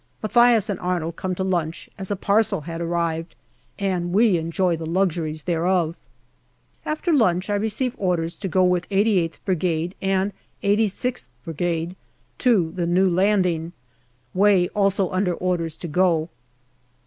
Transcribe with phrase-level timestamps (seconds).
[0.23, 3.35] Mathias and Arnold came to lunch, as a parcel had arrived,
[3.77, 5.95] and we enjoyed the luxuries thereof.
[6.87, 10.33] After lunch I receive orders to go with 88th Brigade and
[10.63, 11.95] 86th Brigade
[12.39, 13.73] to the new landing.
[14.33, 16.29] Way also under orders to go.